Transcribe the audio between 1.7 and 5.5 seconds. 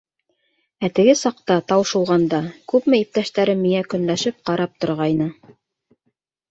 тау шыуғанда, күпме иптәштәрем миңә көнләшеп ҡарап торғайны.